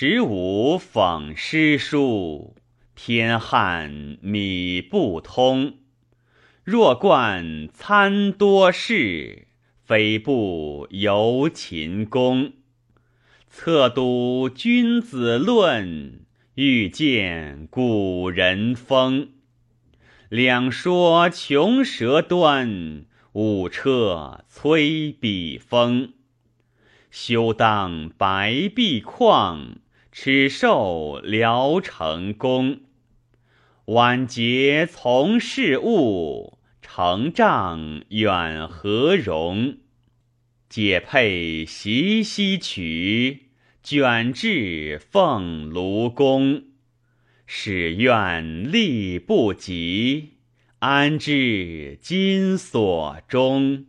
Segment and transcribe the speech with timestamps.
[0.00, 2.54] 十五讽诗书，
[2.94, 5.78] 天汉米不通。
[6.62, 9.48] 若冠参多事，
[9.82, 12.52] 非不由秦公。
[13.50, 16.20] 策读君子论，
[16.54, 19.30] 欲见古人风。
[20.28, 26.12] 两说穷舌端，五车催笔锋。
[27.10, 29.78] 休当白璧旷，
[30.10, 32.80] 耻受聊成功。
[33.86, 39.78] 晚节从事务，成丈远何容？
[40.68, 43.50] 解佩习西曲，
[43.82, 46.64] 卷至凤卢宫。
[47.46, 50.34] 使愿力不及，
[50.80, 53.86] 安知今所终？